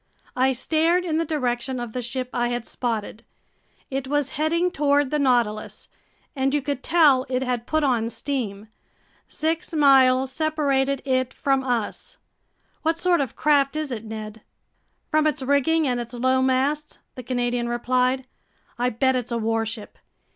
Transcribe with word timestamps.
I 0.35 0.51
stared 0.51 1.05
in 1.05 1.17
the 1.19 1.25
direction 1.25 1.79
of 1.79 1.93
the 1.93 2.01
ship 2.01 2.31
I 2.33 2.47
had 2.47 2.65
spotted. 2.65 3.21
It 3.91 4.07
was 4.07 4.31
heading 4.31 4.71
toward 4.71 5.11
the 5.11 5.19
Nautilus, 5.19 5.89
and 6.35 6.55
you 6.55 6.61
could 6.63 6.81
tell 6.81 7.27
it 7.29 7.43
had 7.43 7.67
put 7.67 7.83
on 7.83 8.09
steam. 8.09 8.67
Six 9.27 9.75
miles 9.75 10.31
separated 10.31 11.03
it 11.05 11.35
from 11.35 11.63
us. 11.63 12.17
"What 12.81 12.97
sort 12.97 13.21
of 13.21 13.35
craft 13.35 13.75
is 13.75 13.91
it, 13.91 14.03
Ned?" 14.03 14.41
"From 15.11 15.27
its 15.27 15.43
rigging 15.43 15.87
and 15.87 15.99
its 15.99 16.15
low 16.15 16.41
masts," 16.41 16.97
the 17.13 17.21
Canadian 17.21 17.69
replied, 17.69 18.25
"I 18.79 18.89
bet 18.89 19.15
it's 19.15 19.31
a 19.31 19.37
warship. 19.37 19.99